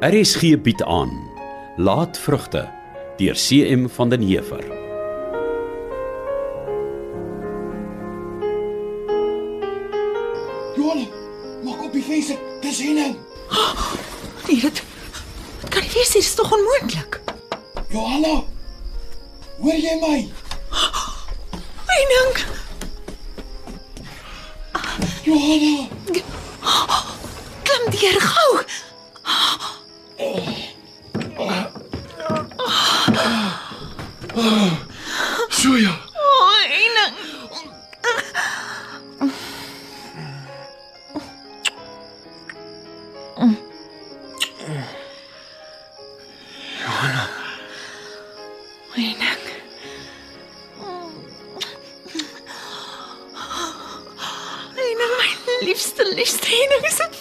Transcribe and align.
RSG 0.00 0.56
bied 0.62 0.82
aan 0.82 1.10
Laatvrugte 1.76 2.68
deur 3.16 3.34
CM 3.34 3.88
van 3.88 4.08
den 4.08 4.20
Heever. 4.20 4.64
Johanna, 10.76 11.04
maak 11.64 11.82
op 11.84 11.92
die 11.92 12.02
venster. 12.02 12.36
Dis 12.60 12.80
Henning. 12.80 13.16
Nee, 14.48 14.60
dit 14.60 14.82
kan 15.68 15.82
nie 15.84 15.92
wees, 15.92 16.10
dit 16.16 16.22
is 16.22 16.34
tog 16.34 16.52
onmoontlik. 16.52 17.20
Johanna. 17.92 18.40
Hoor 19.60 19.76
jy 19.84 19.98
my? 20.00 20.18
Heining, 21.92 22.44
Johanna. 25.28 25.88
klim 27.68 27.90
deur 28.00 28.20
gou. 28.20 28.64
So 35.50 35.76
ja. 35.76 35.90
O, 35.90 36.20
oh, 36.20 36.52
Heining. 36.68 37.14
Heining. 48.94 49.42
Heining, 54.76 55.12
my 55.18 55.66
liefste, 55.66 56.04
liefste 56.14 56.46
Heining, 56.46 56.84
is 56.84 56.96
dit 56.96 57.16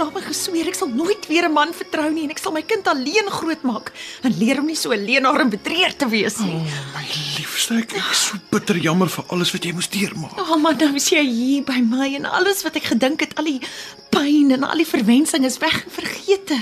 slaap 0.00 0.16
en 0.16 0.24
gesweer 0.24 0.68
ek 0.70 0.78
sal 0.78 0.88
nooit 0.88 1.26
weer 1.28 1.44
'n 1.48 1.52
man 1.52 1.72
vertrou 1.76 2.08
nie 2.10 2.24
en 2.24 2.30
ek 2.30 2.38
sal 2.40 2.52
my 2.52 2.62
kind 2.62 2.86
alleen 2.88 3.28
grootmaak 3.28 3.92
en 4.24 4.32
leer 4.38 4.56
hom 4.56 4.66
nie 4.66 4.76
so 4.76 4.92
alleenaar 4.92 5.40
en 5.40 5.50
betreer 5.50 5.92
te 5.96 6.08
wees 6.08 6.38
nie. 6.38 6.54
Oh, 6.54 6.64
my 6.96 7.04
liefste, 7.36 7.74
ek 7.76 7.92
ek 7.92 8.10
is 8.10 8.22
so 8.30 8.38
bitter 8.50 8.76
jammer 8.76 9.08
vir 9.08 9.24
alles 9.28 9.52
wat 9.52 9.64
jy 9.64 9.72
moes 9.72 9.88
deurmaak. 9.88 10.38
O, 10.38 10.42
oh, 10.54 10.56
maar 10.56 10.76
nou 10.76 10.94
is 10.96 11.08
jy 11.10 11.20
hier 11.24 11.62
by 11.64 11.80
my 11.84 12.14
en 12.16 12.24
alles 12.24 12.62
wat 12.62 12.76
ek 12.76 12.84
gedink 12.94 13.20
het, 13.20 13.36
al 13.36 13.44
die 13.44 13.60
pyn 14.10 14.50
en 14.52 14.64
al 14.64 14.76
die 14.80 14.86
verwensing 14.88 15.44
is 15.44 15.58
weg 15.58 15.84
en 15.84 15.90
vergete. 15.90 16.58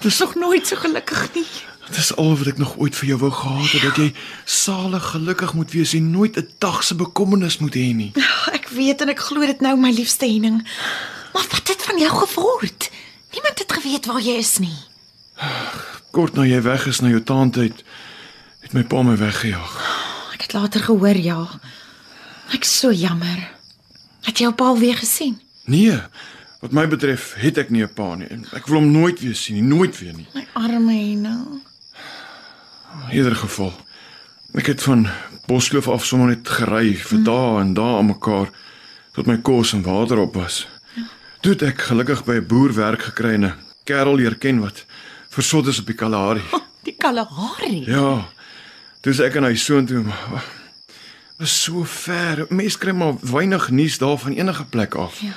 Dis 0.00 0.18
nog 0.20 0.34
nooit 0.34 0.66
so 0.66 0.76
gelukkig 0.76 1.34
nie. 1.34 1.44
Dit 1.86 1.98
is 1.98 2.16
al 2.16 2.32
wat 2.36 2.46
ek 2.46 2.58
nog 2.58 2.78
ooit 2.78 2.96
vir 2.96 3.08
jou 3.08 3.18
wou 3.18 3.30
gehad 3.30 3.70
het 3.72 3.82
dat 3.82 3.96
jy 3.96 4.12
salig 4.44 5.04
gelukkig 5.12 5.52
moet 5.54 5.70
wees 5.70 5.92
en 5.94 6.10
nooit 6.10 6.36
'n 6.36 6.48
dag 6.58 6.82
se 6.82 6.94
bekommernis 6.94 7.58
moet 7.58 7.74
hê 7.74 7.92
nie. 7.94 8.12
Oh, 8.16 8.54
Ek 8.54 8.68
weet 8.68 9.00
en 9.00 9.08
ek 9.08 9.18
glo 9.18 9.40
dit 9.46 9.60
nou 9.60 9.76
my 9.76 9.90
liefste 9.90 10.26
Henning. 10.26 10.64
Maar 11.36 11.46
wat 11.50 11.68
het 11.68 11.82
van 11.82 11.98
jou 11.98 12.26
geword? 12.26 12.90
Niemand 13.32 13.58
het 13.58 13.72
geweet 13.72 14.06
waar 14.06 14.20
jy 14.20 14.38
is 14.40 14.58
nie. 14.58 14.78
Kort 16.10 16.32
na 16.32 16.46
jy 16.48 16.62
weg 16.64 16.86
is 16.88 17.02
na 17.04 17.10
jou 17.12 17.20
tante 17.20 17.60
het 17.60 17.82
het 18.64 18.72
my 18.72 18.80
pa 18.88 19.02
my 19.04 19.18
weggejaag. 19.20 19.74
Ek 20.32 20.46
het 20.46 20.54
later 20.56 20.80
gehoor 20.80 21.18
ja. 21.20 21.42
Ek 22.56 22.64
so 22.64 22.88
jammer. 22.88 23.42
Het 24.24 24.40
jy 24.40 24.46
jou 24.46 24.54
pa 24.56 24.70
weer 24.80 24.96
gesien? 24.96 25.36
Nee, 25.68 25.98
wat 26.64 26.72
my 26.72 26.86
betref 26.88 27.34
het 27.36 27.60
ek 27.60 27.70
nie 27.70 27.84
'n 27.84 27.92
pa 27.92 28.14
nie 28.14 28.28
en 28.32 28.46
ek 28.56 28.66
wil 28.66 28.80
hom 28.80 28.90
nooit 28.90 29.20
weer 29.20 29.36
sien 29.36 29.60
nie, 29.60 29.76
nooit 29.76 29.98
weer 29.98 30.16
nie. 30.16 30.28
My 30.34 30.46
arme 30.54 30.92
Henning. 30.92 31.60
In 33.10 33.16
ieder 33.16 33.36
geval. 33.36 33.74
Ek 34.54 34.66
het 34.66 34.82
van 34.82 35.08
Boskloof 35.46 35.88
af 35.88 36.04
sommer 36.04 36.28
net 36.28 36.48
gery 36.48 36.94
vir 36.94 37.22
dae 37.22 37.60
en 37.60 37.74
dae 37.74 37.98
aan 37.98 38.06
mekaar 38.06 38.48
tot 39.12 39.26
my 39.26 39.36
kos 39.36 39.72
en 39.72 39.82
water 39.82 40.18
op 40.18 40.34
was. 40.34 40.66
Toe 41.46 41.54
het 41.54 41.62
ek 41.62 41.82
gelukkig 41.86 42.24
by 42.26 42.34
'n 42.42 42.46
boer 42.50 42.72
werk 42.74 43.02
gekry 43.06 43.34
en 43.38 43.44
'n 43.46 43.54
kerel 43.86 44.16
leer 44.18 44.34
ken 44.34 44.58
wat 44.58 44.82
versot 45.30 45.66
is 45.66 45.78
op 45.78 45.86
die 45.86 45.94
Kalahari. 45.94 46.42
Die 46.82 46.96
Kalahari. 46.98 47.86
Ja. 47.86 48.26
Dis 49.00 49.20
ek 49.20 49.36
en 49.36 49.44
hy 49.44 49.54
soontoe 49.54 50.02
maar 50.02 50.44
was 51.38 51.62
so 51.62 51.84
ver. 51.84 52.46
Mense 52.50 52.78
kry 52.78 52.90
maar 52.90 53.14
weinig 53.22 53.70
nuus 53.70 53.98
daar 53.98 54.18
van 54.18 54.32
enige 54.32 54.64
plek 54.64 54.94
af. 54.94 55.20
Ja. 55.20 55.32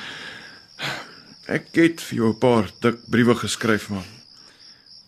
Ek 1.46 1.68
het 1.74 2.02
vir 2.02 2.16
jou 2.18 2.30
'n 2.34 2.38
paar 2.38 2.72
dik 2.82 2.98
briewe 3.06 3.36
geskryf 3.36 3.90
maar 3.90 4.08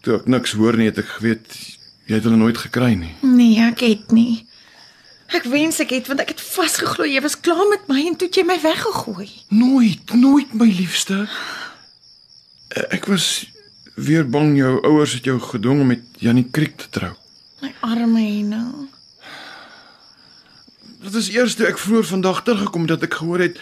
toe 0.01 0.16
ek 0.16 0.28
niks 0.28 0.51
hoor 0.53 0.78
nie 0.78 0.85
het 0.85 0.97
ek 0.97 1.09
geweet 1.18 1.57
jy 2.06 2.13
het 2.13 2.23
hulle 2.23 2.38
nooit 2.38 2.57
gekry 2.57 2.94
nie. 2.94 3.16
Nee, 3.22 3.57
ek 3.57 3.79
het 3.79 4.12
nie. 4.12 4.45
Ek 5.31 5.47
wens 5.47 5.80
ek 5.80 5.94
het 5.96 6.09
want 6.12 6.19
ek 6.24 6.34
het 6.36 6.42
vasgeglo 6.44 7.08
jy 7.08 7.22
was 7.24 7.40
klaar 7.40 7.64
met 7.72 7.88
my 7.88 8.02
en 8.09 8.18
toe 8.19 8.28
het 8.28 8.40
jy 8.42 8.44
my 8.47 8.58
weggegooi. 8.62 9.30
Nooit, 9.56 10.14
nooit 10.19 10.53
my 10.59 10.68
liefste. 10.68 11.24
Ek 12.92 13.08
was 13.12 13.46
weer 13.96 14.28
bang 14.28 14.56
jou 14.58 14.78
ouers 14.88 15.14
het 15.14 15.28
jou 15.28 15.38
gedwing 15.40 15.84
om 15.84 15.94
met 15.94 16.03
Janie 16.19 16.47
Kriek 16.52 16.78
te 16.78 16.90
trou. 16.90 17.14
My 17.62 17.72
arme 17.86 18.19
Henning. 18.19 18.90
Dit 21.02 21.16
is 21.18 21.31
eers 21.34 21.56
toe 21.58 21.68
ek 21.69 21.80
vroeër 21.81 22.08
vandag 22.12 22.44
teruggekom 22.46 22.86
dat 22.90 23.03
ek 23.08 23.19
gehoor 23.22 23.42
het 23.48 23.59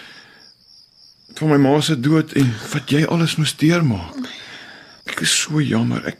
van 1.40 1.53
my 1.53 1.59
ma 1.62 1.78
se 1.81 1.96
dood 2.00 2.34
en 2.40 2.50
wat 2.74 2.91
jy 2.91 3.06
alles 3.07 3.38
moes 3.40 3.53
deurmaak. 3.56 4.18
Ek 5.07 5.22
is 5.24 5.31
so 5.46 5.62
jammer. 5.63 6.03
Ek 6.09 6.19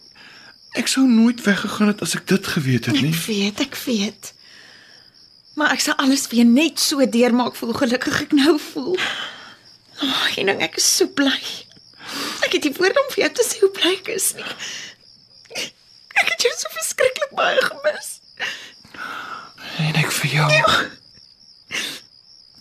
ek 0.80 0.88
sou 0.88 1.08
nooit 1.10 1.42
weggegaan 1.44 1.90
het 1.92 2.02
as 2.06 2.14
ek 2.16 2.28
dit 2.30 2.48
geweet 2.48 2.86
het 2.88 3.02
nie. 3.02 3.10
Ek 3.12 3.26
weet, 3.26 3.64
ek 3.66 3.80
weet. 3.88 4.34
Maar 5.60 5.74
ek 5.76 5.82
sal 5.84 5.98
alles 6.00 6.28
weer 6.32 6.48
net 6.48 6.80
so 6.80 7.04
deurmaak 7.04 7.58
voel 7.60 7.74
gelukkig 7.76 8.22
ek 8.24 8.36
nou 8.38 8.54
voel. 8.70 8.94
Ag, 10.00 10.06
oh, 10.08 10.28
Henning, 10.38 10.62
ek 10.64 10.78
is 10.80 10.88
so 10.88 11.12
bly. 11.12 11.36
Ek 12.48 12.56
het 12.56 12.64
nie 12.64 12.72
woorde 12.78 13.02
om 13.02 13.10
vir 13.12 13.26
jou 13.26 13.32
te 13.36 13.44
sê 13.44 13.60
hoe 13.60 13.72
bly 13.76 13.92
ek 13.98 14.08
is 14.14 14.30
nie. 14.38 14.54
Ek 16.20 16.32
het 16.32 16.46
jou 16.48 16.54
so 16.56 16.72
verskriklik 16.78 17.36
baie 17.36 17.60
gemis. 17.66 18.08
En 19.84 20.00
ek 20.00 20.16
vir 20.22 20.38
jou. 20.38 20.48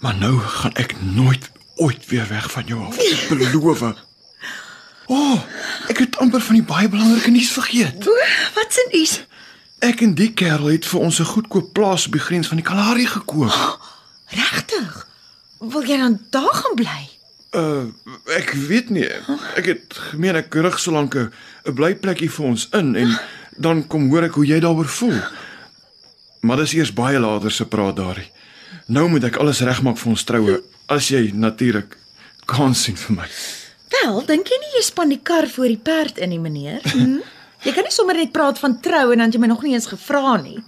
Maar 0.03 0.19
nou 0.19 0.35
gaan 0.59 0.75
ek 0.83 0.99
nooit 0.99 1.49
ooit 1.79 2.03
weer 2.11 2.27
weg 2.35 2.51
van 2.51 2.67
jou 2.67 2.83
af. 2.83 2.99
Ek 2.99 3.31
beloof. 3.31 3.87
O, 3.87 5.15
oh, 5.15 5.39
ek 5.95 6.03
het 6.03 6.19
amper 6.19 6.43
van 6.51 6.59
die 6.59 6.67
baie 6.67 6.91
belangrike 6.91 7.31
nuus 7.31 7.55
vergeet. 7.55 8.11
O, 8.11 8.31
wat 8.59 8.75
se 8.75 8.91
nuus? 8.91 9.21
Ek 9.79 10.01
en 10.03 10.15
die 10.19 10.33
kerel 10.35 10.73
het 10.73 10.87
vir 10.87 11.01
ons 11.01 11.21
'n 11.21 11.25
goedkoop 11.25 11.73
plaas 11.73 12.07
op 12.07 12.13
die 12.13 12.21
grens 12.21 12.49
van 12.49 12.57
die 12.57 12.67
Kalahari 12.67 13.07
gekoop. 13.07 13.79
Regtig? 14.41 15.07
Wil 15.59 15.83
jy 15.83 15.97
dan 15.97 16.21
daar 16.31 16.55
gaan 16.55 16.75
bly? 16.75 17.03
Uh 17.51 17.85
ek 18.37 18.51
weet 18.53 18.91
nie. 18.91 19.07
Ek 19.57 19.67
het 19.67 19.95
gemeen 20.11 20.37
ek 20.37 20.55
rig 20.55 20.79
so 20.79 20.93
lank 20.93 21.15
'n 21.15 21.31
'n 21.65 21.75
blyplekkie 21.75 22.31
vir 22.31 22.45
ons 22.45 22.69
in 22.73 22.97
en 22.97 23.19
dan 23.65 23.87
kom 23.87 24.11
hoor 24.11 24.23
ek 24.23 24.35
hoe 24.35 24.47
jy 24.47 24.61
daaroor 24.61 24.89
voel. 24.89 25.23
Maar 26.41 26.57
dis 26.57 26.73
eers 26.73 26.93
baie 26.93 27.19
later 27.19 27.51
se 27.51 27.67
praat 27.67 27.97
daarin. 27.97 28.27
Nou 28.87 29.09
moet 29.09 29.25
ek 29.25 29.37
alles 29.37 29.61
regmaak 29.61 29.99
vir 29.99 30.11
ons 30.11 30.25
troue 30.25 30.63
as 30.87 31.09
jy 31.09 31.31
natuurlik 31.35 31.97
kan 32.47 32.75
sien 32.75 32.97
vir 32.97 33.17
my. 33.17 33.29
Wel, 33.89 34.25
dink 34.27 34.49
jy 34.49 34.59
nie 34.61 34.75
jy 34.77 34.83
span 34.83 35.09
die 35.09 35.21
kar 35.23 35.49
voor 35.49 35.69
die 35.69 35.81
perd 35.83 36.19
in 36.19 36.29
nie, 36.29 36.39
meneer? 36.39 36.81
Hm? 36.83 37.21
Jy 37.65 37.73
kan 37.75 37.85
nie 37.85 37.95
sommer 37.95 38.15
net 38.19 38.33
praat 38.33 38.59
van 38.63 38.81
trou 38.81 39.13
en 39.13 39.19
dan 39.19 39.33
jy 39.35 39.41
my 39.43 39.51
nog 39.51 39.63
nie 39.67 39.75
eens 39.75 39.89
gevra 39.91 40.37
nie. 40.37 40.59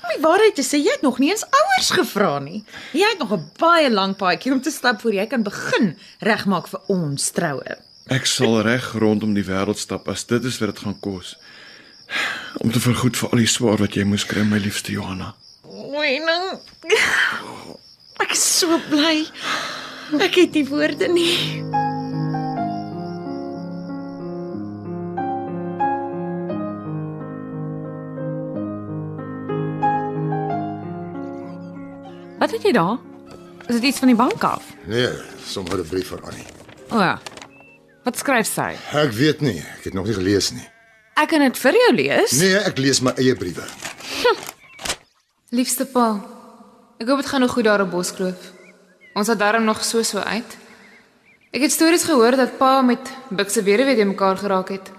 Om 0.00 0.14
die 0.14 0.22
waarheid 0.22 0.56
te 0.56 0.64
sê, 0.64 0.80
jy 0.80 0.94
het 0.96 1.02
nog 1.04 1.18
nie 1.20 1.30
eens 1.30 1.44
ouers 1.44 1.90
gevra 1.90 2.38
nie. 2.40 2.64
Jy 2.96 3.10
het 3.12 3.18
nog 3.20 3.32
'n 3.36 3.50
baie 3.58 3.90
lang 3.90 4.16
paadjie 4.16 4.52
om 4.52 4.60
te 4.62 4.70
stap 4.70 5.00
voor 5.00 5.12
jy 5.12 5.26
kan 5.26 5.42
begin 5.42 5.96
regmaak 6.20 6.68
vir 6.68 6.80
ons 6.88 7.30
troue. 7.30 7.76
Ek 8.08 8.26
sal 8.26 8.62
reg 8.62 8.92
rondom 8.98 9.34
die 9.34 9.44
wêreld 9.44 9.78
stap 9.78 10.08
as 10.08 10.24
dit 10.24 10.44
is 10.44 10.58
wat 10.58 10.74
dit 10.74 10.78
gaan 10.78 11.00
kos. 11.00 11.36
Om 12.58 12.72
te 12.72 12.80
vergoed 12.80 13.16
vir 13.16 13.30
al 13.30 13.38
die 13.38 13.46
swaar 13.46 13.78
wat 13.78 13.94
jy 13.94 14.04
moes 14.04 14.24
kry, 14.26 14.42
my 14.42 14.58
liefste 14.58 14.92
Johanna. 14.92 15.34
Wenning. 15.62 16.58
Ek 18.20 18.32
is 18.32 18.58
so 18.58 18.80
bly. 18.90 19.26
Ek 20.18 20.34
het 20.34 20.52
nie 20.52 20.66
woorde 20.66 21.08
nie. 21.08 21.89
Wat 32.40 32.50
het 32.56 32.62
jy 32.64 32.72
daar? 32.72 32.96
Is 33.68 33.76
dit 33.76 33.82
iets 33.90 33.98
van 34.00 34.08
die 34.08 34.16
bank 34.16 34.42
af? 34.44 34.64
Nee, 34.88 35.10
sommer 35.44 35.78
'n 35.78 35.88
brief 35.88 36.08
vir 36.08 36.20
Annie. 36.24 36.46
O 36.90 36.98
ja. 36.98 37.20
Wat 38.04 38.16
skryf 38.16 38.46
sy? 38.46 38.72
Ek 38.92 39.12
weet 39.12 39.40
nie, 39.40 39.58
ek 39.76 39.84
het 39.84 39.92
nog 39.94 40.06
nie 40.06 40.14
gelees 40.14 40.50
nie. 40.50 40.68
Ek 41.14 41.28
kan 41.28 41.40
dit 41.40 41.58
vir 41.58 41.72
jou 41.72 41.94
lees. 41.94 42.30
Nee, 42.30 42.56
ek 42.56 42.78
lees 42.78 43.00
my 43.00 43.12
eie 43.16 43.34
briewe. 43.36 43.64
Liefste 45.50 45.84
pa, 45.84 46.20
ek 46.98 47.08
hoop 47.08 47.20
dit 47.20 47.26
gaan 47.26 47.40
nog 47.40 47.52
goed 47.52 47.64
daar 47.64 47.80
op 47.80 47.90
Boskloof. 47.90 48.52
Ons 49.14 49.26
het 49.26 49.38
daarom 49.38 49.64
nog 49.64 49.84
so 49.84 50.02
so 50.02 50.18
uit. 50.18 50.56
Ek 51.52 51.60
het 51.60 51.72
stories 51.72 52.04
gehoor 52.04 52.36
dat 52.36 52.56
pa 52.58 52.80
met 52.82 53.10
Bik 53.28 53.50
se 53.50 53.62
weduwee 53.62 53.96
te 53.96 54.04
mekaar 54.04 54.36
geraak 54.36 54.68
het. 54.68 54.90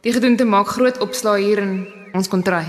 Die 0.00 0.12
gedoente 0.12 0.44
maak 0.44 0.66
groot 0.68 0.98
opslaa 0.98 1.34
hier 1.36 1.58
in 1.58 1.86
ons 2.12 2.28
kontry. 2.28 2.64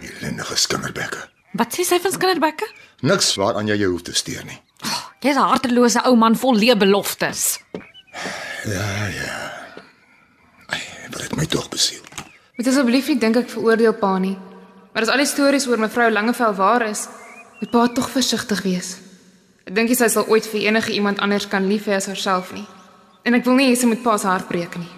Ellendige 0.00 0.56
skinderbekke. 0.56 1.28
Wat 1.58 1.74
sê 1.74 1.84
sy 1.86 1.98
van 1.98 2.12
skinderbekke? 2.14 2.66
Niks 3.02 3.34
waaraan 3.40 3.70
jy 3.70 3.80
jou 3.80 3.90
hoef 3.94 4.04
te 4.06 4.14
steur 4.14 4.44
nie. 4.46 4.60
Jy's 5.20 5.36
'n 5.36 5.50
hartelose 5.50 6.00
ou 6.06 6.16
man 6.16 6.36
vol 6.36 6.56
leë 6.56 6.76
beloftes. 6.78 7.58
Wat 11.10 11.22
het 11.22 11.36
my 11.36 11.46
tog 11.46 11.68
besiel. 11.68 12.02
Moet 12.56 12.66
asseblief 12.66 13.08
nie 13.08 13.18
dink 13.18 13.36
ek 13.36 13.48
veroordeel 13.48 13.94
pa 13.98 14.18
nie. 14.18 14.38
Maar 14.92 15.02
as 15.02 15.08
al 15.08 15.22
die 15.22 15.26
stories 15.26 15.66
oor 15.66 15.78
mevrou 15.78 16.10
Langevel 16.10 16.54
waar 16.54 16.82
is, 16.82 17.08
moet 17.60 17.70
pa 17.70 17.86
tog 17.88 18.10
versigtig 18.10 18.62
wees. 18.62 18.96
Ek 19.64 19.74
dink 19.74 19.88
nie 19.88 19.96
sy 19.96 20.08
sal 20.08 20.26
ooit 20.26 20.46
vir 20.46 20.60
enige 20.60 20.92
iemand 20.92 21.18
anders 21.18 21.48
kan 21.48 21.66
lief 21.68 21.86
hê 21.86 21.94
as 21.94 22.06
haarself 22.06 22.52
nie. 22.52 22.66
En 23.24 23.34
ek 23.34 23.44
wil 23.44 23.54
nie 23.54 23.70
hê 23.70 23.76
sy 23.76 23.86
moet 23.86 24.02
pa 24.02 24.16
se 24.18 24.26
hart 24.26 24.48
breek 24.48 24.76
nie. 24.76 24.90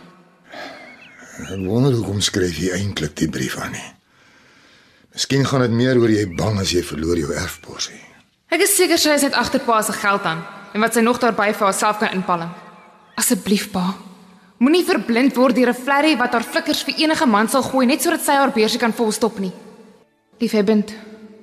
Ek 1.43 1.65
wonder 1.67 1.93
hoekom 1.93 2.21
skryf 2.21 2.59
jy 2.59 2.71
eintlik 2.77 3.15
die 3.17 3.29
brief 3.29 3.57
aan 3.59 3.73
nie. 3.73 3.89
Miskien 5.13 5.45
gaan 5.45 5.61
dit 5.61 5.75
meer 5.77 5.99
oor 6.01 6.11
jy 6.11 6.25
bang 6.37 6.59
as 6.63 6.73
jy 6.73 6.81
verloor 6.87 7.19
jou 7.21 7.33
erfporsie. 7.37 8.01
Ek 8.53 8.63
is 8.65 8.73
seker 8.77 9.01
sy 9.01 9.17
is 9.17 9.27
uit 9.29 9.37
agter 9.37 9.61
pa 9.65 9.81
se 9.85 9.93
geld 9.97 10.25
aan 10.29 10.41
en 10.73 10.81
wat 10.81 10.97
sy 10.97 11.03
nog 11.05 11.21
daarby 11.21 11.51
vir 11.53 11.67
haarself 11.69 12.01
kan 12.01 12.15
inpalm. 12.17 12.49
Asseblief 13.21 13.69
pa, 13.75 13.93
moenie 14.63 14.85
verblind 14.89 15.37
word 15.37 15.57
deur 15.57 15.69
'n 15.69 15.83
flerry 15.85 16.17
wat 16.17 16.33
haar 16.33 16.45
flikkers 16.45 16.83
vir 16.85 16.97
enige 17.05 17.27
man 17.27 17.49
sal 17.49 17.63
gooi 17.63 17.87
net 17.87 18.03
sodat 18.03 18.25
sy 18.25 18.33
haar 18.33 18.53
beursie 18.53 18.81
kan 18.81 18.93
volstop 18.93 19.39
nie. 19.39 19.53
Liefhebbend, 20.41 20.95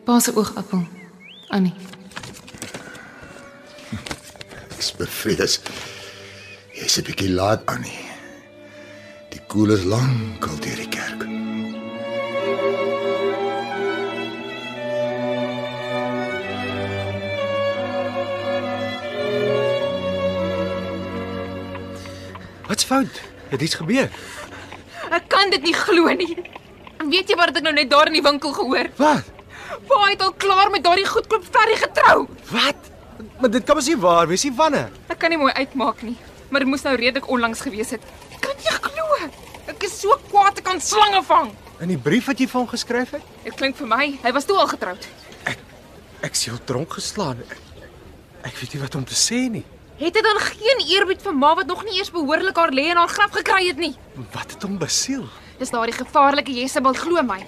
pa 0.06 0.20
se 0.20 0.34
oogappel. 0.34 0.86
Annie. 1.50 1.74
Ek 4.74 4.98
bevrees. 4.98 5.62
Jy's 6.74 6.98
'n 6.98 7.06
bietjie 7.06 7.30
laat 7.30 7.62
aan 7.66 7.82
nie. 7.82 8.02
Die 9.30 9.42
koel 9.48 9.72
is 9.72 9.84
lank 9.84 10.48
al 10.48 10.58
deur 10.58 10.76
die 10.76 10.90
kerk. 10.90 11.39
Fout? 22.90 23.20
Het 23.50 23.66
iets 23.66 23.78
gebeur? 23.80 24.10
Ek 25.14 25.28
kan 25.32 25.50
dit 25.54 25.64
nie 25.66 25.74
glo 25.78 26.14
nie. 26.14 26.36
Weet 27.10 27.32
jy 27.32 27.38
wat 27.40 27.56
ek 27.56 27.66
nou 27.66 27.74
net 27.74 27.90
daar 27.92 28.10
in 28.12 28.18
die 28.20 28.26
winkel 28.26 28.54
gehoor? 28.54 28.90
Wat? 29.00 29.30
Pa 29.90 30.00
het 30.10 30.22
al 30.26 30.34
klaar 30.42 30.70
met 30.74 30.84
daardie 30.86 31.08
goedkoop 31.08 31.46
ferry 31.48 31.78
getrou. 31.80 32.26
Wat? 32.52 32.90
Maar 33.40 33.54
dit 33.54 33.66
kan 33.66 33.78
mos 33.80 33.88
nie 33.88 33.98
waar 34.00 34.28
wees 34.28 34.44
nie, 34.46 34.52
wanneer? 34.56 34.92
Ek 35.12 35.20
kan 35.22 35.32
nie 35.32 35.40
mooi 35.40 35.54
uitmaak 35.56 36.04
nie, 36.04 36.16
maar 36.50 36.64
dit 36.64 36.70
moes 36.70 36.84
nou 36.86 36.96
redelik 37.00 37.30
onlangs 37.32 37.64
gewees 37.64 37.94
het. 37.96 38.04
Kan 38.44 38.60
jy 38.66 38.76
glo? 38.84 39.08
Ek 39.70 39.86
is 39.88 39.96
so 40.02 40.18
kwaad 40.30 40.60
ek 40.60 40.68
kan 40.68 40.82
slange 40.84 41.24
vang. 41.28 41.54
In 41.80 41.94
die 41.94 42.00
brief 42.10 42.28
wat 42.28 42.42
jy 42.42 42.50
vir 42.52 42.60
hom 42.60 42.70
geskryf 42.70 43.16
het? 43.16 43.34
Dit 43.46 43.56
klink 43.60 43.78
vir 43.80 43.88
my 43.88 44.06
hy 44.24 44.36
was 44.36 44.48
toe 44.50 44.58
al 44.60 44.70
getroud. 44.72 45.08
Ek 46.20 46.36
sien 46.36 46.52
jou 46.52 46.60
dronk 46.68 46.98
geslaan. 47.00 47.40
Ek, 47.48 47.60
ek 48.50 48.58
weet 48.60 48.74
nie 48.76 48.82
wat 48.84 48.96
om 49.00 49.06
te 49.08 49.16
sê 49.16 49.46
nie. 49.52 49.64
Het 50.00 50.16
hy 50.16 50.22
dan 50.24 50.38
geen 50.40 50.82
eerbied 50.96 51.20
vir 51.26 51.34
ma 51.36 51.50
wat 51.60 51.68
nog 51.68 51.82
nie 51.84 51.98
eers 51.98 52.12
behoorlik 52.16 52.56
haar 52.56 52.72
lê 52.72 52.86
in 52.88 53.00
haar 53.00 53.12
graf 53.12 53.34
gekry 53.36 53.66
het 53.68 53.80
nie? 53.82 53.92
Wat 54.32 54.54
het 54.54 54.64
hom 54.64 54.78
besiel? 54.80 55.26
Dis 55.60 55.74
daardie 55.76 55.96
gevaarlike 55.98 56.54
Jezebel 56.56 56.96
glo 56.96 57.20
my. 57.28 57.42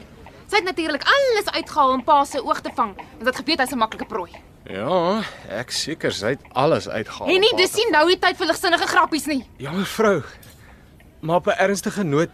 Sy 0.51 0.59
het 0.59 0.67
natuurlik 0.67 1.05
alles 1.07 1.47
uitgehaal 1.47 1.93
om 1.95 2.03
pa 2.03 2.17
se 2.27 2.41
oog 2.43 2.59
te 2.59 2.73
vang, 2.75 2.91
want 2.97 3.29
dit 3.29 3.39
geweet 3.39 3.63
hy's 3.63 3.71
'n 3.71 3.79
maklike 3.79 4.05
prooi. 4.05 4.31
Ja, 4.67 5.23
ek 5.49 5.71
seker 5.71 6.11
sy 6.11 6.35
het 6.35 6.41
alles 6.53 6.89
uitgehaal. 6.89 7.29
En 7.29 7.39
nie 7.39 7.55
dis 7.55 7.73
nie 7.75 7.87
nou 7.91 8.07
die 8.07 8.19
tyd 8.19 8.37
vir 8.37 8.47
ligsinnige 8.47 8.87
grappies 8.87 9.25
nie. 9.25 9.47
Ja, 9.57 9.71
mevrou. 9.71 10.21
Maar 11.21 11.35
op 11.35 11.47
'n 11.47 11.55
ernstige 11.57 12.03
noot, 12.03 12.29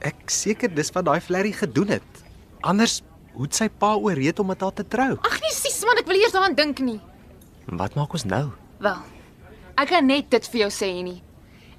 ek 0.00 0.30
seker 0.30 0.74
dis 0.74 0.90
wat 0.90 1.04
daai 1.04 1.20
flerry 1.20 1.52
gedoen 1.52 1.88
het. 1.88 2.10
Anders 2.60 3.02
hoe 3.32 3.42
het 3.42 3.54
sy 3.54 3.68
pa 3.68 3.94
ooreed 3.94 4.38
om 4.38 4.46
met 4.46 4.60
haar 4.60 4.72
te 4.72 4.88
trou? 4.88 5.16
Ag 5.22 5.40
nee, 5.40 5.52
sis 5.52 5.84
man, 5.84 5.96
ek 5.96 6.06
wil 6.06 6.16
eers 6.16 6.32
daaraan 6.32 6.54
dink 6.54 6.78
nie. 6.78 7.00
Wat 7.66 7.94
maak 7.94 8.12
ons 8.12 8.24
nou? 8.24 8.50
Wel, 8.78 8.98
ek 9.80 9.92
kan 9.94 10.06
net 10.06 10.30
dit 10.30 10.48
vir 10.52 10.60
jou 10.66 10.70
sê 10.74 10.90
nie. 11.02 11.20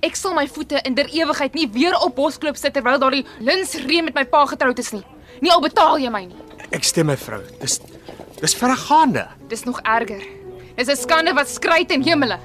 Ek 0.01 0.15
sal 0.18 0.33
my 0.33 0.48
voete 0.50 0.81
in 0.88 0.95
der 0.98 1.09
ewigheid 1.13 1.53
nie 1.53 1.68
weer 1.69 1.94
op 2.01 2.15
Bosklop 2.18 2.57
sit 2.57 2.74
terwyl 2.74 2.98
daardie 3.01 3.25
linsreem 3.39 4.09
met 4.09 4.18
my 4.18 4.25
pa 4.25 4.45
getroud 4.50 4.80
is 4.81 4.92
nie. 4.95 5.03
Nie 5.42 5.53
al 5.53 5.62
betaal 5.62 6.01
jy 6.01 6.09
my 6.09 6.25
nie. 6.25 6.42
Ek 6.74 6.83
stem 6.88 7.12
mevrou. 7.12 7.44
Dis 7.62 7.80
dis 8.42 8.57
verregaande. 8.57 9.27
Dis 9.53 9.68
nog 9.69 9.81
erger. 9.86 10.25
Dis 10.75 10.89
'n 10.89 10.98
skande 10.98 11.33
wat 11.33 11.50
skrei 11.50 11.86
ten 11.86 12.01
hemele. 12.01 12.39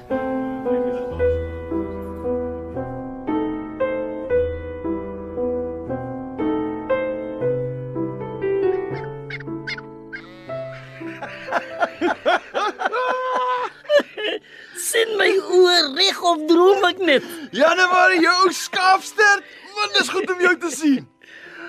Reg 16.07 16.21
op 16.23 16.43
droom 16.47 16.85
ek 16.87 16.99
net. 17.03 17.25
Januarie, 17.55 18.21
jou 18.23 18.35
ou 18.45 18.53
skaapster. 18.53 19.43
Wat 19.77 19.99
is 20.01 20.09
goed 20.09 20.29
om 20.31 20.41
jou 20.41 20.53
te 20.61 20.71
sien. 20.73 21.03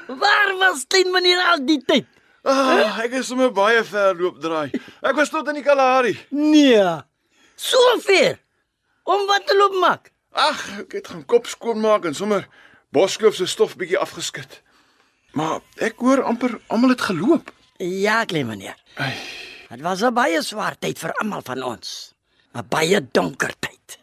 Waar 0.09 0.55
was 0.61 0.87
klein 0.89 1.11
meneer 1.13 1.41
al 1.53 1.65
die 1.67 1.81
tyd? 1.85 2.07
Ah, 2.49 2.97
ek 3.03 3.19
is 3.19 3.29
sommer 3.29 3.51
baie 3.53 3.83
ver 3.85 4.15
loop 4.17 4.39
draai. 4.41 4.71
Ek 5.05 5.17
was 5.19 5.29
tot 5.33 5.49
in 5.51 5.59
die 5.59 5.65
Kalahari. 5.67 6.15
Nee. 6.31 6.81
So 7.59 7.81
ver. 8.07 8.39
Om 9.05 9.27
wat 9.29 9.47
te 9.49 9.57
loop 9.59 9.77
maak? 9.83 10.13
Ag, 10.33 10.63
ek 10.85 10.97
het 11.01 11.11
gaan 11.13 11.25
kop 11.29 11.49
skoonmaak 11.51 12.07
en 12.09 12.17
sommer 12.17 12.47
Boskloof 12.95 13.37
se 13.37 13.47
stof 13.51 13.75
bietjie 13.77 13.99
afgeskit. 14.01 14.63
Maar 15.37 15.59
ek 15.85 15.99
hoor 16.01 16.23
amper 16.25 16.55
almal 16.73 16.95
het 16.95 17.05
geloop. 17.05 17.51
Ja, 17.79 18.23
klein 18.25 18.49
meneer. 18.49 18.79
Dit 19.69 19.83
was 19.85 20.01
'n 20.03 20.15
baie 20.15 20.41
swaar 20.43 20.79
tyd 20.79 20.99
vir 20.99 21.13
almal 21.21 21.43
van 21.45 21.63
ons. 21.63 22.15
'n 22.55 22.65
Baie 22.69 23.01
donker 23.13 23.53
tyd. 23.61 23.99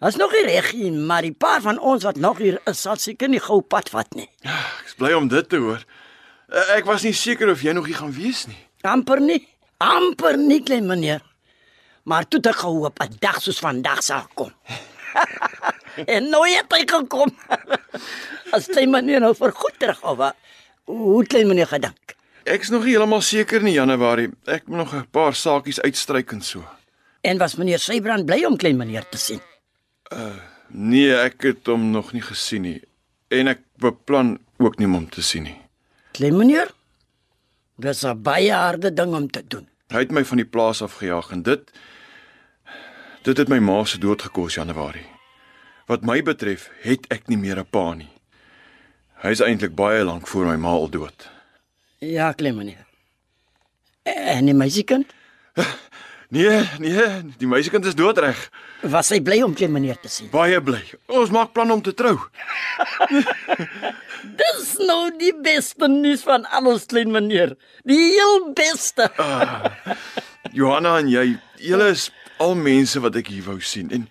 As 0.00 0.16
nog 0.20 0.32
nie 0.32 0.44
reg 0.44 0.72
nie, 0.76 0.90
maar 0.92 1.22
die 1.24 1.32
paar 1.32 1.60
van 1.64 1.78
ons 1.80 2.04
wat 2.04 2.16
nog 2.20 2.38
hier 2.38 2.58
is, 2.68 2.80
sal 2.84 2.96
seker 3.00 3.28
nie 3.32 3.40
gou 3.40 3.62
pad 3.64 3.88
vat 3.88 4.10
nie. 4.14 4.28
Ek 4.44 4.84
is 4.90 4.94
bly 4.98 5.12
om 5.16 5.28
dit 5.28 5.48
te 5.48 5.56
hoor. 5.56 5.80
Eh, 6.52 6.76
Ek 6.76 6.84
was 6.84 7.02
nie 7.02 7.14
seker 7.16 7.48
of 7.50 7.62
jy 7.64 7.72
nog 7.72 7.86
hier 7.88 7.96
gaan 7.96 8.12
wees 8.12 8.46
nie. 8.46 8.58
Amper 8.84 9.20
nie. 9.20 9.40
Amper 9.80 10.36
nie, 10.38 10.60
klein 10.62 10.86
meneer. 10.86 11.22
Maar 12.04 12.28
toe 12.28 12.38
het 12.38 12.46
ek 12.52 12.60
gehoop 12.62 13.00
'n 13.02 13.16
dag 13.20 13.40
soos 13.42 13.58
vandag 13.58 14.02
sal 14.02 14.26
kom. 14.34 14.52
en 16.14 16.28
nou 16.30 16.44
het 16.48 16.72
hy 16.72 16.84
gekom. 16.86 17.32
As 18.54 18.66
klein 18.66 18.90
meneer 18.90 19.20
nou 19.20 19.34
vir 19.34 19.52
goed 19.52 19.78
terug 19.78 20.02
of 20.04 20.16
wat? 20.16 20.36
Hoe 20.84 21.24
klein 21.26 21.48
meneer 21.48 21.66
gedink? 21.66 22.14
Ek's 22.44 22.68
nog 22.70 22.84
nie 22.84 22.92
heeltemal 22.94 23.22
seker 23.22 23.62
nie 23.62 23.72
Januarie. 23.74 24.30
Ek 24.46 24.68
moet 24.68 24.76
nog 24.78 24.94
'n 24.94 25.06
paar 25.10 25.34
saakies 25.34 25.80
uitstryk 25.80 26.32
en 26.32 26.42
so. 26.42 26.62
En 27.22 27.38
was 27.38 27.56
meneer 27.56 27.78
Sybrand 27.78 28.26
bly 28.26 28.44
om 28.44 28.56
klein 28.56 28.76
meneer 28.76 29.08
te 29.08 29.18
sien? 29.18 29.40
Nee, 30.68 31.14
ek 31.14 31.42
het 31.42 31.66
hom 31.66 31.90
nog 31.90 32.12
nie 32.12 32.22
gesien 32.22 32.62
nie. 32.62 32.80
En 33.28 33.48
ek 33.48 33.62
beplan 33.82 34.38
ook 34.58 34.78
nie 34.78 34.86
om 34.86 34.94
hom 34.94 35.08
te 35.10 35.22
sien 35.22 35.46
nie. 35.46 35.58
Klein 36.16 36.36
meneer? 36.36 36.70
Dis 37.78 38.04
'n 38.04 38.22
baie 38.22 38.52
harde 38.52 38.92
ding 38.92 39.14
om 39.14 39.30
te 39.30 39.42
doen. 39.46 39.68
Hy 39.88 39.98
het 39.98 40.10
my 40.10 40.24
van 40.24 40.36
die 40.36 40.46
plaas 40.46 40.82
af 40.82 40.98
gejaag 40.98 41.30
en 41.30 41.42
dit 41.42 41.70
dit 43.22 43.36
het 43.36 43.48
my 43.48 43.58
ma 43.58 43.84
se 43.84 43.98
dood 43.98 44.22
gekos 44.22 44.54
Januarie. 44.54 45.06
Wat 45.86 46.02
my 46.02 46.22
betref, 46.22 46.70
het 46.82 47.06
ek 47.10 47.28
nie 47.28 47.38
meer 47.38 47.58
'n 47.58 47.66
pa 47.70 47.94
nie. 47.94 48.08
Hy 49.22 49.30
is 49.30 49.40
eintlik 49.40 49.74
baie 49.74 50.04
lank 50.04 50.26
voor 50.26 50.46
my 50.46 50.56
ma 50.56 50.68
al 50.68 50.88
dood. 50.90 51.30
Ja, 51.98 52.32
klein 52.32 52.56
meneer. 52.56 52.86
En 54.02 54.44
die 54.44 54.54
meisiekind? 54.54 55.12
Nee, 56.28 56.62
nee, 56.82 57.02
die 57.38 57.46
meisiekind 57.46 57.86
is 57.86 57.94
doodreg. 57.94 58.38
Was 58.90 59.12
hy 59.14 59.20
bly 59.22 59.38
om 59.46 59.52
klein 59.54 59.70
meneer 59.70 59.98
te 60.02 60.10
sien? 60.10 60.26
Baie 60.32 60.58
bly. 60.64 60.80
Ons 61.14 61.30
maak 61.34 61.52
planne 61.54 61.76
om 61.76 61.82
te 61.86 61.92
trou. 61.94 62.16
Dis 64.40 64.72
nou 64.82 65.12
die 65.20 65.30
beste 65.44 65.86
nuus 65.90 66.24
van 66.26 66.48
alles, 66.50 66.88
klein 66.90 67.12
meneer. 67.14 67.54
Die 67.86 67.98
heel 68.16 68.48
beste. 68.58 69.06
Johanna 70.56 70.96
en 70.98 71.10
jy, 71.12 71.26
julle 71.62 71.92
is 71.94 72.08
al 72.42 72.56
mense 72.58 72.98
wat 73.04 73.18
ek 73.20 73.30
hier 73.30 73.46
wou 73.46 73.60
sien 73.62 73.92
en 73.94 74.08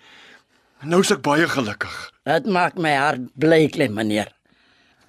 nou 0.88 1.02
is 1.04 1.12
ek 1.12 1.20
baie 1.26 1.44
gelukkig. 1.50 1.98
Dit 2.26 2.48
maak 2.48 2.78
my 2.80 2.94
hart 2.96 3.26
bly, 3.36 3.66
klein 3.74 3.92
meneer. 3.96 4.32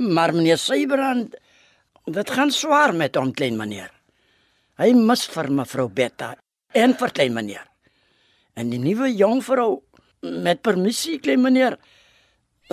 Maar 0.04 0.36
meneer 0.36 0.60
Sybrand, 0.60 1.40
dit 2.04 2.36
gaan 2.36 2.52
swaar 2.52 2.92
met 2.96 3.16
hom, 3.16 3.32
klein 3.32 3.56
meneer. 3.60 3.94
Hy 4.78 4.92
mis 4.94 5.24
vir 5.32 5.50
mevrou 5.56 5.88
Betta 5.88 6.36
en 6.78 6.96
vir 6.98 7.14
klein 7.14 7.36
meneer. 7.36 7.66
En 8.58 8.72
die 8.74 8.82
nuwe 8.82 9.10
jongvrou 9.14 9.84
met 10.22 10.64
permissie, 10.66 11.20
klein 11.22 11.42
meneer. 11.42 11.78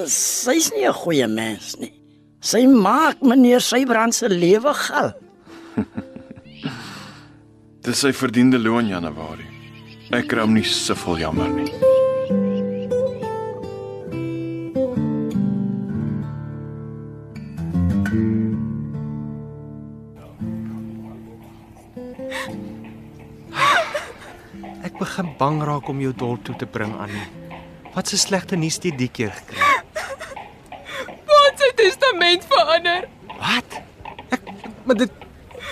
Sy's 0.06 0.72
nie 0.72 0.86
'n 0.86 0.92
goeie 0.92 1.28
mens 1.28 1.76
nie. 1.78 1.92
Sy 2.40 2.66
maak 2.66 3.22
meneer 3.22 3.60
Sybrand 3.60 4.14
se 4.14 4.28
lewe 4.28 4.74
gal. 4.74 5.12
Dis 7.84 8.00
sy 8.00 8.12
verdiende 8.12 8.58
loon 8.58 8.88
Januarie. 8.88 9.48
Ek 10.12 10.28
kry 10.28 10.40
hom 10.40 10.54
nie 10.54 10.64
siffel 10.64 11.18
jammer 11.18 11.48
nie. 11.48 11.93
Bang 25.44 25.60
raak 25.60 25.88
om 25.92 25.98
jou 26.00 26.12
dorp 26.16 26.44
toe 26.46 26.54
te 26.56 26.66
bring 26.66 26.92
Annie. 27.04 27.26
Wat 27.94 28.12
'n 28.12 28.16
slegte 28.16 28.56
nuus 28.56 28.76
het 28.76 28.84
jy 28.84 28.96
die 28.96 29.12
keer 29.16 29.32
gekry? 29.38 29.60
Wat 31.32 31.54
se 31.60 31.68
testament 31.76 32.44
verander? 32.48 33.08
Wat? 33.38 33.68
Ek 34.30 34.40
maar 34.84 34.96
dit 34.96 35.12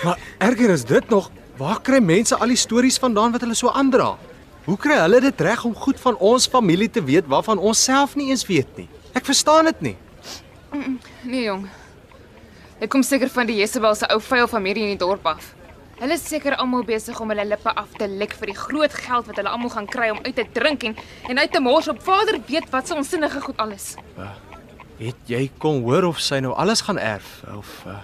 maar 0.03 0.19
erger 0.37 0.69
is 0.69 0.83
dit 0.83 1.09
nog, 1.09 1.31
waar 1.57 1.81
kry 1.81 1.99
mense 1.99 2.35
al 2.35 2.47
die 2.47 2.57
stories 2.57 2.99
vandaan 2.99 3.31
wat 3.31 3.41
hulle 3.41 3.55
so 3.55 3.69
aandra? 3.69 4.17
Hoe 4.65 4.77
kry 4.77 4.97
hulle 4.99 5.21
dit 5.21 5.41
reg 5.41 5.63
om 5.65 5.75
goed 5.75 5.99
van 5.99 6.17
ons 6.17 6.47
familie 6.47 6.89
te 6.89 7.03
weet 7.03 7.25
waarvan 7.27 7.57
ons 7.57 7.83
self 7.83 8.15
nie 8.15 8.29
eens 8.29 8.45
weet 8.45 8.77
nie? 8.77 8.89
Ek 9.13 9.25
verstaan 9.25 9.65
dit 9.65 9.81
nie. 9.81 9.97
Nee 11.23 11.43
jong. 11.43 11.69
Dit 12.79 12.89
kom 12.89 13.03
seker 13.03 13.29
van 13.29 13.45
die 13.45 13.55
Jezebel 13.55 13.95
se 13.95 14.05
ou 14.07 14.21
vuil 14.21 14.47
familie 14.47 14.83
in 14.83 14.97
die 14.97 15.05
dorp 15.05 15.25
af. 15.25 15.53
Hulle 16.03 16.17
is 16.19 16.23
seker 16.27 16.57
almal 16.59 16.83
besig 16.83 17.15
om 17.23 17.29
hulle 17.31 17.45
lippe 17.47 17.71
af 17.79 17.93
te 17.95 18.09
lek 18.11 18.33
vir 18.35 18.49
die 18.51 18.57
groot 18.59 18.91
geld 19.05 19.27
wat 19.29 19.37
hulle 19.39 19.51
almal 19.55 19.69
gaan 19.71 19.85
kry 19.87 20.09
om 20.11 20.17
uit 20.25 20.35
te 20.35 20.43
drink 20.51 20.83
en 20.89 20.97
en 21.31 21.39
uit 21.39 21.53
te 21.53 21.61
mors 21.63 21.87
op 21.87 22.01
Vader 22.03 22.41
weet 22.49 22.67
wat 22.73 22.87
se 22.87 22.97
onsinnige 22.99 23.39
goed 23.45 23.61
alles. 23.63 23.85
Het 24.97 25.31
jy 25.31 25.45
kon 25.63 25.79
hoor 25.85 26.09
of 26.09 26.19
sy 26.19 26.41
nou 26.43 26.51
alles 26.59 26.83
gaan 26.89 26.99
erf 26.99 27.29
of 27.55 27.71
uh, 27.87 28.01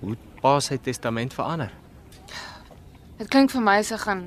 hoe 0.00 0.14
het 0.14 0.40
pa 0.40 0.54
sy 0.64 0.80
testament 0.80 1.36
verander? 1.36 1.68
Dit 3.20 3.28
klink 3.28 3.52
vir 3.52 3.66
my 3.68 3.76
sy 3.84 4.00
gaan 4.00 4.24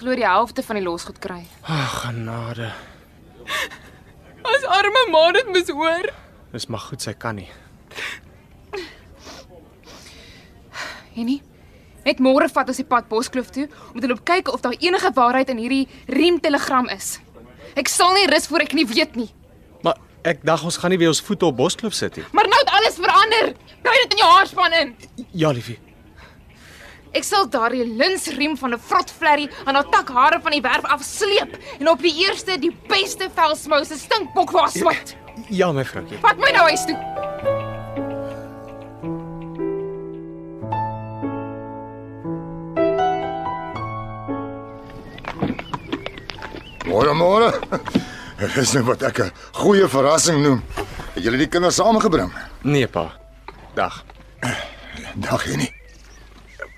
glo 0.00 0.16
die 0.16 0.24
helfte 0.24 0.64
van 0.64 0.80
die 0.80 0.86
losgoed 0.88 1.20
kry. 1.20 1.42
Ag, 1.68 2.00
genade. 2.06 2.72
As 4.56 4.68
arme 4.80 5.06
ma 5.12 5.26
dit 5.36 5.52
mis 5.52 5.68
hoor. 5.68 6.14
Dis 6.56 6.70
maar 6.72 6.88
goed 6.88 7.04
sy 7.04 7.12
kan 7.12 7.42
nie. 7.44 7.50
Henny. 11.12 11.42
Net 12.04 12.18
môre 12.18 12.48
vat 12.50 12.68
ons 12.68 12.80
die 12.80 12.86
pad 12.88 13.08
Boskloof 13.10 13.52
toe 13.54 13.68
om 13.92 14.00
te 14.00 14.08
loop 14.10 14.24
kyk 14.26 14.50
of 14.52 14.62
daar 14.64 14.74
enige 14.78 15.12
waarheid 15.14 15.52
in 15.54 15.60
hierdie 15.62 15.84
riem 16.10 16.40
telegram 16.42 16.88
is. 16.88 17.20
Ek 17.78 17.88
sal 17.88 18.12
nie 18.16 18.26
rus 18.30 18.48
voor 18.50 18.66
ek 18.66 18.74
nie 18.74 18.86
weet 18.86 19.14
nie. 19.16 19.30
Maar 19.86 20.00
ek 20.28 20.42
dink 20.42 20.66
ons 20.66 20.76
gaan 20.82 20.90
nie 20.90 20.98
weer 20.98 21.12
ons 21.12 21.22
voete 21.22 21.46
op 21.46 21.56
Boskloof 21.56 21.94
sit 21.94 22.18
nie. 22.18 22.26
Maar 22.32 22.50
nou 22.50 22.58
het 22.58 22.74
alles 22.74 22.98
verander. 22.98 23.54
Kry 23.86 23.96
dit 24.02 24.18
in 24.18 24.22
jou 24.24 24.34
haarspan 24.34 24.78
in. 24.80 24.94
Ja, 25.30 25.54
liefie. 25.54 25.78
Ek 27.12 27.26
sal 27.28 27.44
daardie 27.52 27.84
linsriem 27.84 28.56
van 28.56 28.72
'n 28.74 28.80
vrotflerry 28.80 29.50
aan 29.64 29.74
haar 29.74 29.88
takhare 29.90 30.40
van 30.40 30.52
die 30.52 30.62
werf 30.62 30.84
afsleep 30.84 31.58
en 31.78 31.88
op 31.88 32.00
die 32.00 32.14
eerste 32.24 32.58
die 32.58 32.72
beste 32.88 33.28
velsmou 33.34 33.84
se 33.84 33.98
stinkbok 33.98 34.50
was 34.50 34.72
swat. 34.72 35.14
Ja, 35.48 35.72
my 35.72 35.84
vroukie. 35.84 36.18
Vat 36.18 36.38
my 36.38 36.50
nou 36.50 36.68
huis 36.68 36.84
toe. 36.84 37.61
Môre 46.92 47.14
môre. 47.16 47.48
Dit 48.36 48.56
is 48.60 48.72
net 48.76 48.84
wat 48.84 49.02
ek 49.08 49.18
'n 49.24 49.30
goeie 49.56 49.88
verrassing 49.88 50.42
noem. 50.44 50.60
Het 51.14 51.24
julle 51.24 51.38
die 51.40 51.48
kinders 51.48 51.76
saamgebring? 51.80 52.28
Nee, 52.62 52.86
pa. 52.86 53.12
Dag. 53.74 54.04
Dag 55.16 55.46
nie. 55.56 55.72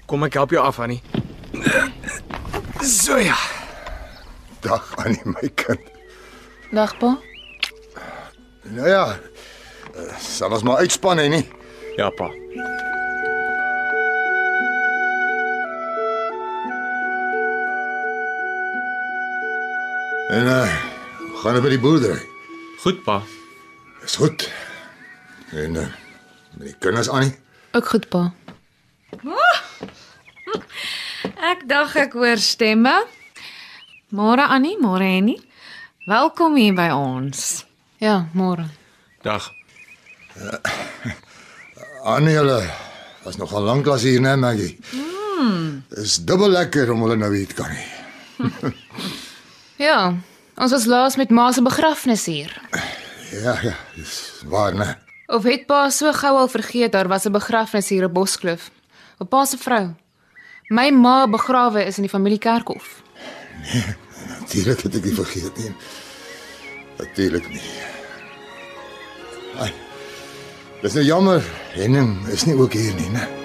Kom 0.07 0.23
ek 0.25 0.35
help 0.35 0.51
jou 0.55 0.63
af, 0.63 0.79
Annie. 0.79 1.03
So 2.83 3.17
ja. 3.19 3.35
Dag 4.63 4.87
aan 5.03 5.19
my 5.25 5.49
kind. 5.55 5.81
Dag 6.71 6.95
pa. 6.99 7.19
Nou 8.63 8.89
ja. 8.89 9.19
eh, 9.95 10.15
Sal 10.19 10.53
ons 10.53 10.63
maar 10.63 10.77
uitspan 10.79 11.19
hè 11.19 11.29
nie. 11.29 11.49
Ja, 11.97 12.11
pa. 12.11 12.31
En 20.35 20.47
uh 20.47 20.73
gaan 21.35 21.57
op 21.57 21.63
by 21.63 21.71
die 21.71 21.79
boerdery. 21.79 22.23
Goed, 22.83 23.03
pa. 23.07 23.21
Dis 24.01 24.17
goed. 24.19 24.49
En 25.55 25.77
uh 25.79 25.87
met 26.59 26.73
die 26.73 26.75
kinders 26.83 27.11
aan 27.11 27.29
nie. 27.29 27.35
Ook 27.79 27.87
goed, 27.93 28.09
pa. 28.11 28.33
Ek 31.53 31.63
dink 31.71 31.95
ek 32.03 32.19
hoor 32.19 32.43
stemme. 32.43 32.97
Môre 34.11 34.49
Annie, 34.51 34.75
môre 34.83 35.07
Henny. 35.07 35.37
Welkom 36.11 36.59
hier 36.59 36.75
by 36.75 36.91
ons. 36.97 37.63
Ja, 38.03 38.25
môre. 38.35 38.67
Dag. 39.23 39.47
Annie 42.03 42.35
hulle 42.35 42.59
was 43.23 43.39
nogal 43.39 43.71
lank 43.71 43.87
hier, 44.03 44.21
né, 44.21 44.35
Maggie? 44.37 44.79
Mm. 44.91 45.85
Dis 45.95 46.19
dubbel 46.27 46.51
lekker 46.59 46.91
om 46.91 47.07
hulle 47.07 47.23
nou 47.23 47.31
hier 47.37 47.47
te 47.47 47.55
kan 47.55 47.71
hê. 47.71 47.87
Ja, 49.77 50.15
ons 50.55 50.71
was 50.71 50.85
laas 50.87 51.17
met 51.17 51.31
ma 51.31 51.53
se 51.53 51.63
begrafnis 51.63 52.27
hier. 52.27 52.53
Ja, 53.31 53.59
ja, 53.63 53.75
dis 53.97 54.43
waar, 54.47 54.75
né? 54.75 54.95
Of 55.27 55.43
het 55.43 55.67
pa 55.67 55.89
so 55.91 56.13
gou 56.13 56.37
al 56.39 56.49
vergeet 56.49 56.93
daar 56.93 57.09
was 57.09 57.25
'n 57.25 57.33
begrafnis 57.33 57.89
hier 57.89 58.05
op 58.05 58.15
Boskloof? 58.15 58.71
Op 59.19 59.29
pa 59.29 59.45
se 59.45 59.59
vrou. 59.59 59.95
My 60.69 60.91
ma 60.91 61.27
begrawe 61.29 61.85
is 61.85 61.97
in 61.97 62.03
die 62.03 62.11
familiekerkhof. 62.11 63.03
Natuurlik 64.41 64.81
het 64.81 64.95
ek 64.95 65.03
dit 65.03 65.15
vergeet 65.15 65.57
nie. 65.57 65.75
Natuurlik 66.99 67.49
nie. 67.49 67.63
Ai. 69.59 69.73
Dis 70.83 70.93
nou 70.93 71.05
jammer, 71.05 71.43
Henning 71.73 72.27
is 72.29 72.45
nie 72.45 72.55
ook 72.55 72.73
hier 72.73 72.95
nie, 72.95 73.11
né? 73.11 73.44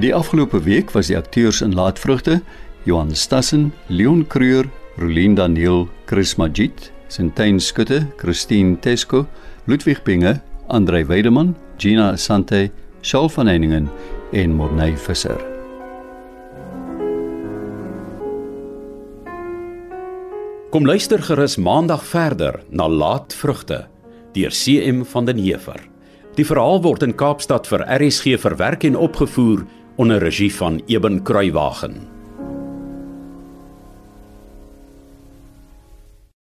Die 0.00 0.14
afgelope 0.14 0.62
week 0.64 0.94
was 0.94 1.10
die 1.10 1.16
akteurs 1.16 1.58
in 1.60 1.74
Laatvrugte 1.76 2.38
Johan 2.88 3.10
Stassen, 3.14 3.72
Leon 3.88 4.22
Creur, 4.32 4.64
Rolien 4.96 5.34
Daniel, 5.36 5.88
Chris 6.06 6.38
Magid, 6.38 6.90
Sintyn 7.08 7.60
Skutte, 7.60 8.06
Christine 8.16 8.78
Tesco, 8.80 9.26
Ludwig 9.66 10.02
Binge, 10.02 10.40
Andrei 10.68 11.04
Weideman, 11.04 11.54
Gina 11.76 12.12
Asante, 12.12 12.70
Shaul 13.02 13.28
van 13.28 13.46
Heiningen 13.46 13.90
en 14.32 14.54
Morney 14.56 14.96
Visser. 14.96 15.36
Kom 20.70 20.86
luister 20.86 21.20
gerus 21.20 21.58
maandag 21.60 22.06
verder 22.08 22.62
na 22.70 22.88
Laatvrugte 22.88 23.84
deur 24.32 24.50
CM 24.50 25.04
van 25.04 25.28
den 25.28 25.44
Heever. 25.44 25.90
Die 26.38 26.46
verhaal 26.46 26.80
word 26.80 27.02
in 27.04 27.12
Kaapstad 27.18 27.66
vir 27.68 27.82
RSG 27.84 28.38
verwerk 28.40 28.86
en 28.88 28.96
opgevoer 28.96 29.66
onder 30.00 30.18
regie 30.18 30.54
van 30.54 30.82
Eben 30.86 31.22
Kruiwagen. 31.22 32.19